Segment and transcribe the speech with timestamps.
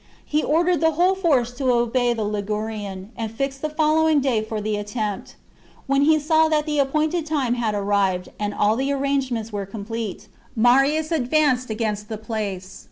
[0.25, 4.59] He ordered the whole force to obey the Ligurian, and fixed the following day for
[4.59, 5.35] the attempt.
[5.85, 8.33] When he saw that the appointed time had arrived, chap.
[8.39, 12.79] and all the arrangements were complete, Marius ad vanced against the place.